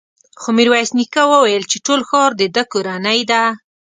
[0.41, 3.43] خو ميرويس نيکه وويل چې ټول ښار د ده کورنۍ ده.